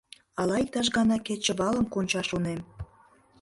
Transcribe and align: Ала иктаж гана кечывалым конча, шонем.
Ала 0.39 0.55
иктаж 0.63 0.87
гана 0.97 1.17
кечывалым 1.25 1.85
конча, 1.93 2.21
шонем. 2.29 2.59